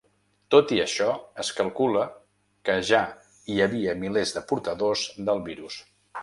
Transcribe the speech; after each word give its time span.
Tot 0.53 0.71
i 0.77 0.79
això 0.85 1.09
es 1.43 1.51
calcula 1.59 2.05
que 2.69 2.77
ja 2.93 3.03
hi 3.53 3.59
havia 3.67 3.95
milers 4.05 4.35
de 4.39 4.45
portadors 4.53 5.05
del 5.31 5.45
virus. 5.53 5.79